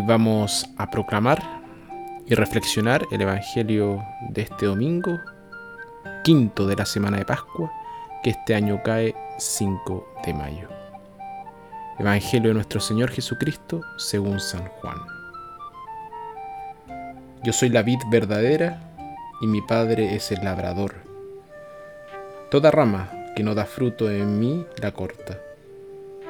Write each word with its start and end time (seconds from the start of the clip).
vamos 0.00 0.64
a 0.78 0.90
proclamar 0.90 1.42
y 2.26 2.34
reflexionar 2.34 3.06
el 3.10 3.20
Evangelio 3.20 4.02
de 4.30 4.42
este 4.42 4.66
domingo, 4.66 5.20
quinto 6.24 6.66
de 6.66 6.76
la 6.76 6.86
semana 6.86 7.18
de 7.18 7.24
Pascua, 7.24 7.70
que 8.22 8.30
este 8.30 8.54
año 8.54 8.80
cae 8.82 9.14
5 9.38 10.14
de 10.24 10.34
mayo. 10.34 10.68
Evangelio 11.98 12.48
de 12.48 12.54
nuestro 12.54 12.80
Señor 12.80 13.10
Jesucristo 13.10 13.82
según 13.98 14.40
San 14.40 14.66
Juan. 14.66 14.96
Yo 17.42 17.52
soy 17.52 17.68
la 17.68 17.82
vid 17.82 17.98
verdadera 18.10 18.94
y 19.40 19.46
mi 19.46 19.60
Padre 19.60 20.14
es 20.14 20.32
el 20.32 20.44
labrador. 20.44 20.94
Toda 22.50 22.70
rama 22.70 23.10
que 23.36 23.42
no 23.42 23.54
da 23.54 23.66
fruto 23.66 24.10
en 24.10 24.38
mí 24.38 24.64
la 24.80 24.92
corta, 24.92 25.38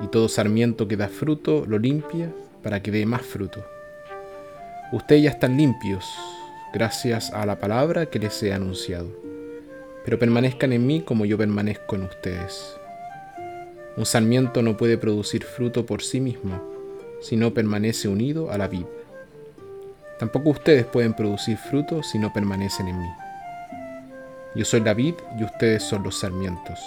y 0.01 0.07
todo 0.09 0.29
sarmiento 0.29 0.89
que 0.89 0.97
da 0.97 1.09
fruto 1.09 1.65
lo 1.67 1.79
limpia 1.79 2.33
para 2.63 2.83
que 2.83 2.91
dé 2.91 3.05
más 3.07 3.23
fruto. 3.23 3.65
Ustedes 4.93 5.23
ya 5.23 5.31
están 5.31 5.57
limpios 5.57 6.05
gracias 6.73 7.33
a 7.33 7.45
la 7.45 7.59
palabra 7.59 8.07
que 8.07 8.19
les 8.19 8.43
he 8.43 8.53
anunciado, 8.53 9.09
pero 10.05 10.19
permanezcan 10.19 10.73
en 10.73 10.87
mí 10.87 11.01
como 11.03 11.25
yo 11.25 11.37
permanezco 11.37 11.97
en 11.97 12.03
ustedes. 12.05 12.77
Un 13.97 14.07
sarmiento 14.07 14.63
no 14.63 14.77
puede 14.77 14.97
producir 14.97 15.45
fruto 15.45 15.85
por 15.85 16.03
sí 16.03 16.21
mismo 16.21 16.63
si 17.21 17.37
no 17.37 17.55
permanece 17.55 18.09
unido 18.09 18.51
a 18.51 18.59
la 18.59 18.69
vid. 18.69 18.87
Tampoco 20.19 20.51
ustedes 20.51 20.87
pueden 20.87 21.15
producir 21.15 21.57
fruto 21.57 22.03
si 22.03 22.19
no 22.19 22.33
permanecen 22.33 22.89
en 22.89 23.01
mí. 23.01 23.09
Yo 24.55 24.65
soy 24.65 24.81
la 24.81 24.95
vid 24.95 25.15
y 25.39 25.45
ustedes 25.45 25.83
son 25.83 26.03
los 26.03 26.19
sarmientos. 26.19 26.79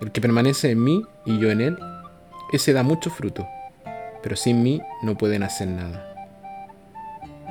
El 0.00 0.12
que 0.12 0.20
permanece 0.20 0.70
en 0.70 0.82
mí 0.82 1.02
y 1.26 1.38
yo 1.38 1.50
en 1.50 1.60
él, 1.60 1.78
ese 2.52 2.72
da 2.72 2.82
mucho 2.82 3.10
fruto 3.10 3.46
pero 4.22 4.36
sin 4.36 4.62
mí 4.62 4.80
no 5.02 5.16
pueden 5.16 5.42
hacer 5.42 5.68
nada. 5.68 6.06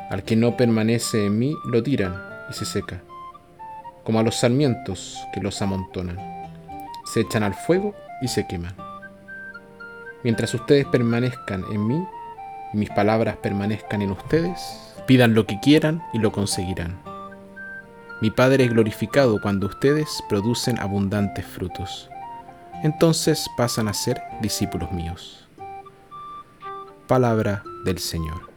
Al 0.10 0.24
que 0.24 0.36
no 0.36 0.58
permanece 0.58 1.26
en 1.26 1.38
mí 1.38 1.56
lo 1.66 1.84
tiran 1.84 2.16
y 2.50 2.54
se 2.54 2.66
seca, 2.66 3.02
como 4.04 4.20
a 4.20 4.24
los 4.24 4.36
sarmientos 4.36 5.18
que 5.34 5.40
los 5.40 5.62
amontonan. 5.62 6.18
Se 7.06 7.22
echan 7.22 7.44
al 7.44 7.54
fuego 7.54 7.96
y 8.22 8.28
se 8.28 8.48
queman. 8.48 8.76
Mientras 10.24 10.54
ustedes 10.54 10.86
permanezcan 10.86 11.64
en 11.72 11.88
mí 11.88 12.04
y 12.74 12.78
mis 12.78 12.90
palabras 12.90 13.38
permanezcan 13.38 14.02
en 14.02 14.12
ustedes, 14.12 14.60
pidan 15.08 15.34
lo 15.34 15.46
que 15.46 15.60
quieran 15.60 16.04
y 16.14 16.20
lo 16.20 16.32
conseguirán. 16.32 17.00
Mi 18.22 18.32
Padre 18.32 18.66
es 18.66 18.70
glorificado 18.72 19.40
cuando 19.42 19.68
ustedes 19.68 20.22
producen 20.28 20.78
abundantes 20.80 21.46
frutos. 21.46 22.10
Entonces 22.84 23.48
pasan 23.56 23.88
a 23.88 23.94
ser 23.94 24.22
discípulos 24.42 24.92
míos. 24.92 25.39
Palabra 27.10 27.64
del 27.84 27.98
Señor. 27.98 28.52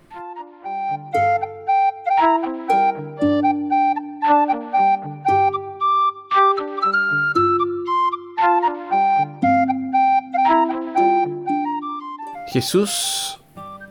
Jesús 12.49 13.41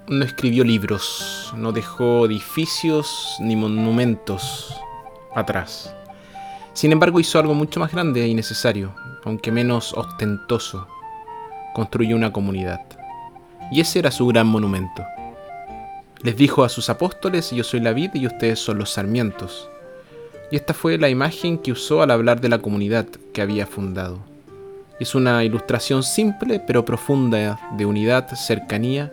no 0.07 0.23
escribió 0.23 0.63
libros, 0.63 1.51
no 1.57 1.71
dejó 1.71 2.27
edificios 2.27 3.37
ni 3.39 3.55
monumentos 3.55 4.79
atrás. 5.33 5.91
Sin 6.73 6.91
embargo, 6.91 7.19
hizo 7.19 7.39
algo 7.39 7.55
mucho 7.55 7.79
más 7.79 7.91
grande 7.91 8.27
y 8.27 8.35
necesario, 8.35 8.93
aunque 9.25 9.51
menos 9.51 9.91
ostentoso. 9.97 10.87
Construyó 11.73 12.15
una 12.15 12.31
comunidad 12.31 13.00
y 13.71 13.79
ese 13.79 13.99
era 13.99 14.11
su 14.11 14.27
gran 14.27 14.47
monumento. 14.47 15.03
Les 16.21 16.35
dijo 16.35 16.63
a 16.63 16.69
sus 16.69 16.89
apóstoles, 16.89 17.49
yo 17.51 17.63
soy 17.63 17.79
la 17.79 17.93
vid 17.93 18.11
y 18.13 18.27
ustedes 18.27 18.59
son 18.59 18.77
los 18.77 18.91
sarmientos. 18.91 19.69
Y 20.51 20.55
esta 20.55 20.73
fue 20.73 20.97
la 20.97 21.09
imagen 21.09 21.57
que 21.57 21.71
usó 21.71 22.03
al 22.03 22.11
hablar 22.11 22.41
de 22.41 22.49
la 22.49 22.59
comunidad 22.59 23.07
que 23.33 23.41
había 23.41 23.65
fundado. 23.65 24.19
Es 24.99 25.15
una 25.15 25.43
ilustración 25.43 26.03
simple 26.03 26.59
pero 26.59 26.85
profunda 26.85 27.59
de 27.75 27.85
unidad, 27.87 28.27
cercanía 28.35 29.11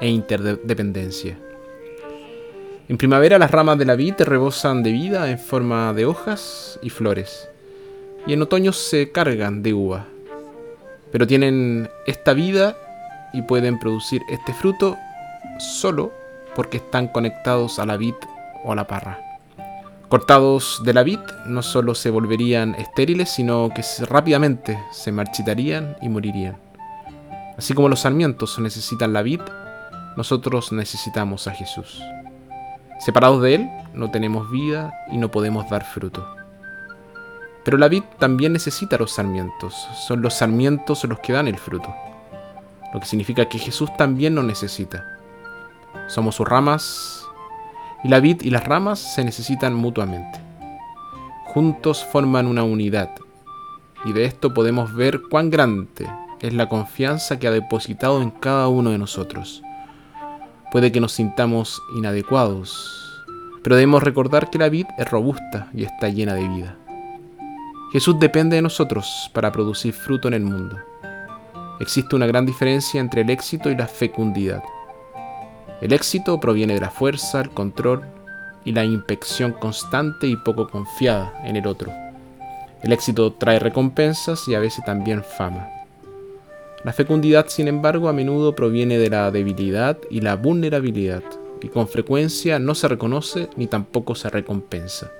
e 0.00 0.08
interdependencia. 0.08 1.36
En 2.88 2.96
primavera 2.96 3.38
las 3.38 3.50
ramas 3.50 3.76
de 3.76 3.84
la 3.84 3.96
vid 3.96 4.14
rebosan 4.20 4.82
de 4.82 4.92
vida 4.92 5.30
en 5.30 5.38
forma 5.38 5.92
de 5.92 6.06
hojas 6.06 6.78
y 6.80 6.88
flores, 6.88 7.46
y 8.26 8.32
en 8.32 8.40
otoño 8.40 8.72
se 8.72 9.12
cargan 9.12 9.62
de 9.62 9.74
uva. 9.74 10.06
Pero 11.12 11.26
tienen 11.26 11.90
esta 12.06 12.32
vida 12.32 12.78
y 13.32 13.42
pueden 13.42 13.78
producir 13.78 14.22
este 14.28 14.52
fruto 14.52 14.96
solo 15.58 16.12
porque 16.54 16.78
están 16.78 17.08
conectados 17.08 17.78
a 17.78 17.86
la 17.86 17.96
vid 17.96 18.14
o 18.64 18.72
a 18.72 18.74
la 18.74 18.86
parra. 18.86 19.20
Cortados 20.08 20.80
de 20.84 20.94
la 20.94 21.02
vid, 21.02 21.20
no 21.46 21.62
solo 21.62 21.94
se 21.94 22.10
volverían 22.10 22.74
estériles, 22.76 23.28
sino 23.28 23.70
que 23.74 23.84
rápidamente 24.06 24.78
se 24.90 25.12
marchitarían 25.12 25.96
y 26.00 26.08
morirían. 26.08 26.56
Así 27.58 27.74
como 27.74 27.88
los 27.88 28.00
sarmientos 28.00 28.58
necesitan 28.58 29.12
la 29.12 29.22
vid, 29.22 29.40
nosotros 30.16 30.72
necesitamos 30.72 31.46
a 31.46 31.52
Jesús. 31.52 32.02
Separados 33.00 33.42
de 33.42 33.54
Él, 33.54 33.70
no 33.92 34.10
tenemos 34.10 34.50
vida 34.50 34.92
y 35.12 35.18
no 35.18 35.30
podemos 35.30 35.68
dar 35.68 35.84
fruto. 35.84 36.26
Pero 37.64 37.76
la 37.76 37.88
vid 37.88 38.02
también 38.18 38.54
necesita 38.54 38.96
los 38.96 39.12
sarmientos, 39.12 39.74
son 40.06 40.22
los 40.22 40.34
sarmientos 40.34 41.04
los 41.04 41.20
que 41.20 41.34
dan 41.34 41.48
el 41.48 41.58
fruto 41.58 41.94
lo 42.92 43.00
que 43.00 43.06
significa 43.06 43.48
que 43.48 43.58
Jesús 43.58 43.94
también 43.96 44.34
nos 44.34 44.44
necesita. 44.44 45.04
Somos 46.08 46.36
sus 46.36 46.48
ramas 46.48 47.26
y 48.04 48.08
la 48.08 48.20
vid 48.20 48.42
y 48.42 48.50
las 48.50 48.64
ramas 48.64 48.98
se 48.98 49.24
necesitan 49.24 49.74
mutuamente. 49.74 50.40
Juntos 51.46 52.04
forman 52.04 52.46
una 52.46 52.62
unidad 52.62 53.10
y 54.04 54.12
de 54.12 54.24
esto 54.24 54.54
podemos 54.54 54.94
ver 54.94 55.22
cuán 55.30 55.50
grande 55.50 56.08
es 56.40 56.54
la 56.54 56.68
confianza 56.68 57.38
que 57.38 57.48
ha 57.48 57.50
depositado 57.50 58.22
en 58.22 58.30
cada 58.30 58.68
uno 58.68 58.90
de 58.90 58.98
nosotros. 58.98 59.62
Puede 60.70 60.92
que 60.92 61.00
nos 61.00 61.12
sintamos 61.12 61.82
inadecuados, 61.96 63.24
pero 63.62 63.76
debemos 63.76 64.02
recordar 64.02 64.50
que 64.50 64.58
la 64.58 64.68
vid 64.68 64.86
es 64.98 65.10
robusta 65.10 65.68
y 65.74 65.84
está 65.84 66.08
llena 66.08 66.34
de 66.34 66.48
vida. 66.48 66.76
Jesús 67.92 68.18
depende 68.20 68.56
de 68.56 68.62
nosotros 68.62 69.30
para 69.32 69.50
producir 69.50 69.94
fruto 69.94 70.28
en 70.28 70.34
el 70.34 70.42
mundo. 70.42 70.76
Existe 71.80 72.16
una 72.16 72.26
gran 72.26 72.44
diferencia 72.44 73.00
entre 73.00 73.22
el 73.22 73.30
éxito 73.30 73.70
y 73.70 73.76
la 73.76 73.86
fecundidad. 73.86 74.62
El 75.80 75.92
éxito 75.92 76.40
proviene 76.40 76.74
de 76.74 76.80
la 76.80 76.90
fuerza, 76.90 77.40
el 77.40 77.50
control 77.50 78.02
y 78.64 78.72
la 78.72 78.84
inspección 78.84 79.52
constante 79.52 80.26
y 80.26 80.36
poco 80.36 80.68
confiada 80.68 81.32
en 81.44 81.56
el 81.56 81.66
otro. 81.66 81.92
El 82.82 82.92
éxito 82.92 83.32
trae 83.32 83.58
recompensas 83.58 84.46
y 84.48 84.54
a 84.54 84.60
veces 84.60 84.84
también 84.84 85.22
fama. 85.22 85.68
La 86.84 86.92
fecundidad, 86.92 87.46
sin 87.48 87.68
embargo, 87.68 88.08
a 88.08 88.12
menudo 88.12 88.54
proviene 88.54 88.98
de 88.98 89.10
la 89.10 89.30
debilidad 89.30 89.98
y 90.10 90.20
la 90.20 90.36
vulnerabilidad, 90.36 91.22
y 91.60 91.68
con 91.68 91.88
frecuencia 91.88 92.58
no 92.58 92.74
se 92.74 92.86
reconoce 92.86 93.48
ni 93.56 93.66
tampoco 93.66 94.14
se 94.14 94.30
recompensa. 94.30 95.10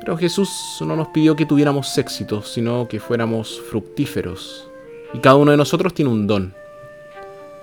Pero 0.00 0.16
Jesús 0.16 0.50
no 0.80 0.96
nos 0.96 1.08
pidió 1.08 1.34
que 1.34 1.46
tuviéramos 1.46 1.96
éxito, 1.96 2.42
sino 2.42 2.88
que 2.88 3.00
fuéramos 3.00 3.60
fructíferos, 3.70 4.68
y 5.12 5.18
cada 5.20 5.36
uno 5.36 5.50
de 5.50 5.56
nosotros 5.56 5.94
tiene 5.94 6.10
un 6.10 6.26
don. 6.26 6.54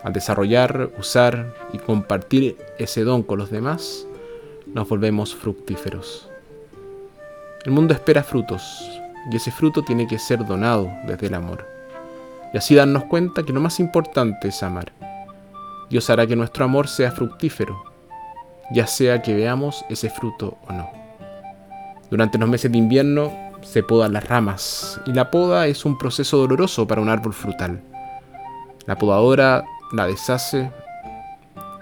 Al 0.04 0.14
desarrollar, 0.14 0.92
usar 0.98 1.56
y 1.74 1.78
compartir 1.78 2.58
ese 2.78 3.04
don 3.04 3.24
con 3.24 3.40
los 3.40 3.50
demás, 3.50 4.06
nos 4.68 4.88
volvemos 4.88 5.36
fructíferos. 5.36 6.30
El 7.66 7.72
mundo 7.72 7.94
espera 7.94 8.24
frutos 8.24 8.86
y 9.32 9.36
ese 9.36 9.52
fruto 9.52 9.84
tiene 9.84 10.08
que 10.08 10.20
ser 10.20 10.46
donado 10.46 10.90
desde 11.08 11.28
el 11.28 11.34
amor. 11.34 11.66
Y 12.54 12.58
así 12.58 12.76
darnos 12.76 13.06
cuenta 13.06 13.44
que 13.44 13.54
lo 13.54 13.60
más 13.60 13.80
importante 13.80 14.50
es 14.50 14.62
amar. 14.64 14.92
Dios 15.90 16.10
hará 16.10 16.26
que 16.28 16.36
nuestro 16.36 16.66
amor 16.66 16.88
sea 16.88 17.12
fructífero, 17.12 17.84
ya 18.72 18.88
sea 18.88 19.22
que 19.22 19.34
veamos 19.34 19.84
ese 19.90 20.10
fruto 20.10 20.58
o 20.68 20.74
no. 20.74 20.90
Durante 22.10 22.38
los 22.38 22.50
meses 22.50 22.72
de 22.72 22.78
invierno 22.78 23.45
se 23.66 23.84
podan 23.84 24.14
las 24.14 24.28
ramas 24.28 25.02
y 25.06 25.12
la 25.12 25.30
poda 25.32 25.68
es 25.68 25.84
un 25.84 25.98
proceso 25.98 26.38
doloroso 26.38 26.88
para 26.88 27.02
un 27.02 27.10
árbol 27.10 27.34
frutal. 27.34 27.84
La 28.86 28.98
podadora 28.98 29.66
la 29.92 30.08
deshace 30.08 30.72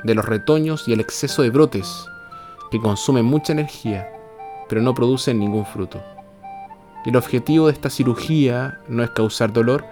de 0.04 0.16
los 0.16 0.26
retoños 0.26 0.88
y 0.88 0.94
el 0.94 1.00
exceso 1.00 1.44
de 1.44 1.50
brotes 1.50 2.06
que 2.72 2.80
consumen 2.80 3.26
mucha 3.26 3.54
energía 3.54 4.10
pero 4.74 4.82
no 4.82 4.94
producen 4.94 5.40
ningún 5.40 5.66
fruto. 5.66 6.02
El 7.06 7.16
objetivo 7.16 7.68
de 7.68 7.74
esta 7.74 7.90
cirugía 7.90 8.80
no 8.88 9.04
es 9.04 9.12
causar 9.12 9.52
dolor, 9.52 9.86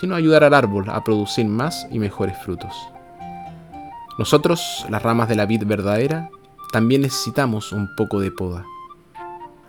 sino 0.00 0.14
ayudar 0.14 0.44
al 0.44 0.54
árbol 0.54 0.88
a 0.88 1.02
producir 1.04 1.46
más 1.46 1.86
y 1.90 1.98
mejores 1.98 2.36
frutos. 2.38 2.74
Nosotros, 4.18 4.86
las 4.88 5.02
ramas 5.02 5.28
de 5.28 5.34
la 5.34 5.46
vid 5.46 5.64
verdadera, 5.66 6.30
también 6.72 7.02
necesitamos 7.02 7.72
un 7.72 7.94
poco 7.96 8.20
de 8.20 8.30
poda. 8.30 8.64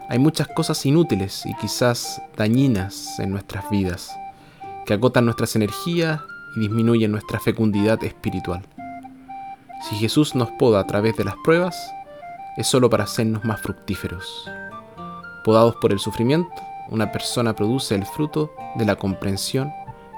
Hay 0.08 0.20
muchas 0.20 0.48
cosas 0.48 0.86
inútiles 0.86 1.46
y 1.46 1.56
quizás 1.56 2.22
dañinas 2.38 3.20
en 3.20 3.32
nuestras 3.32 3.68
vidas, 3.72 4.16
que 4.86 4.94
agotan 4.94 5.26
nuestras 5.26 5.56
energías 5.56 6.22
y 6.56 6.60
disminuyen 6.60 7.12
nuestra 7.12 7.40
fecundidad 7.40 8.04
espiritual. 8.04 8.62
Si 9.90 9.96
Jesús 9.96 10.36
nos 10.36 10.52
poda 10.52 10.80
a 10.80 10.88
través 10.88 11.18
de 11.18 11.24
las 11.24 11.36
pruebas, 11.44 11.76
es 12.56 12.68
solo 12.68 12.90
para 12.90 13.06
hacernos 13.06 13.44
más 13.46 13.60
fructíferos. 13.62 14.50
Podados 15.44 15.76
por 15.78 15.92
el 15.92 16.00
sufrimiento, 16.00 16.50
una 16.90 17.12
persona 17.12 17.56
produce 17.56 17.96
el 17.96 18.06
fruto 18.06 18.54
de 18.76 18.86
la 18.86 18.96
comprensión 18.96 19.72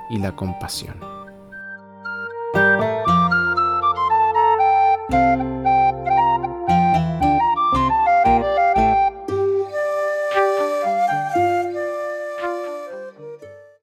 y 0.09 0.19
la 0.19 0.35
compasión. 0.35 1.16